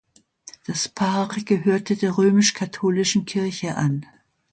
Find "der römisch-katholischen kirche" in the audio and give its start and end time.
1.95-3.75